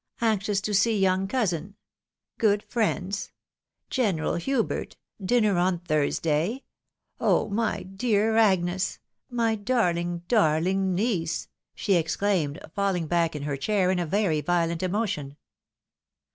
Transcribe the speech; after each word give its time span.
—anxious 0.21 0.59
to 0.61 0.73
see 0.73 0.97
young 0.97 1.27
cousin!— 1.27 1.75
good 2.39 2.63
friends!— 2.63 3.31
General 3.91 4.33
Hubert!— 4.33 4.97
dinner 5.23 5.59
on 5.59 5.77
Thursday!— 5.77 6.63
Oh! 7.19 7.47
my 7.49 7.83
dear 7.83 8.35
Agnes 8.35 8.97
!'—my 9.29 9.55
darhng, 9.55 10.23
darling 10.27 10.95
niece!" 10.95 11.49
she 11.75 11.93
exclaimed, 11.93 12.59
falling 12.73 13.05
back 13.05 13.35
in 13.35 13.43
her 13.43 13.55
chair 13.57 13.91
in 13.91 14.03
very 14.09 14.41
violent 14.41 14.81
emotion. 14.81 15.37